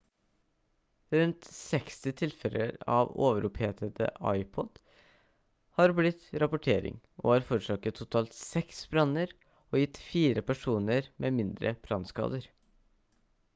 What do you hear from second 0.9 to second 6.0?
rundt 60 tilfeller av overopphetede ipod-er har